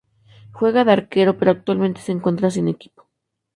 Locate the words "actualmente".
1.51-2.01